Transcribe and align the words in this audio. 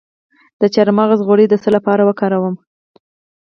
د 0.61 0.63
چارمغز 0.73 1.19
غوړي 1.27 1.45
د 1.49 1.55
څه 1.63 1.69
لپاره 1.75 2.01
وکاروم؟ 2.05 2.55